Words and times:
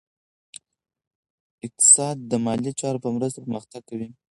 اقتصاد 1.65 2.17
د 2.31 2.33
مالي 2.45 2.71
چارو 2.79 3.03
په 3.03 3.09
مرسته 3.15 3.37
پرمختګ 3.45 3.81
کوي. 3.89 4.09